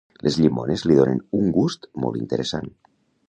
Les 0.27 0.35
llimones 0.43 0.83
li 0.91 0.95
donen 0.99 1.19
un 1.41 1.53
gust 1.59 1.87
molt 2.05 2.19
interessant. 2.23 2.73